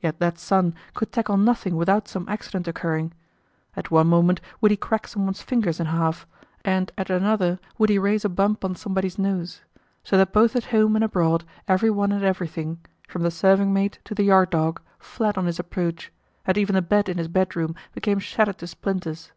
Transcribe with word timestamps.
Yet 0.00 0.18
that 0.18 0.36
son 0.36 0.74
could 0.94 1.12
tackle 1.12 1.36
nothing 1.36 1.76
without 1.76 2.08
some 2.08 2.28
accident 2.28 2.66
occurring. 2.66 3.12
At 3.76 3.88
one 3.92 4.08
moment 4.08 4.40
would 4.60 4.72
he 4.72 4.76
crack 4.76 5.06
some 5.06 5.24
one's 5.26 5.42
fingers 5.42 5.78
in 5.78 5.86
half, 5.86 6.26
and 6.64 6.90
at 6.98 7.08
another 7.08 7.60
would 7.78 7.88
he 7.88 7.96
raise 7.96 8.24
a 8.24 8.28
bump 8.28 8.64
on 8.64 8.74
somebody's 8.74 9.16
nose; 9.16 9.60
so 10.02 10.16
that 10.18 10.32
both 10.32 10.56
at 10.56 10.64
home 10.74 10.96
and 10.96 11.04
abroad 11.04 11.44
every 11.68 11.86
one 11.88 12.10
and 12.10 12.24
everything 12.24 12.80
from 13.06 13.22
the 13.22 13.30
serving 13.30 13.72
maid 13.72 13.98
to 14.06 14.12
the 14.12 14.24
yard 14.24 14.50
dog 14.50 14.80
fled 14.98 15.38
on 15.38 15.46
his 15.46 15.60
approach, 15.60 16.10
and 16.46 16.58
even 16.58 16.74
the 16.74 16.82
bed 16.82 17.08
in 17.08 17.18
his 17.18 17.28
bedroom 17.28 17.76
became 17.94 18.18
shattered 18.18 18.58
to 18.58 18.66
splinters. 18.66 19.30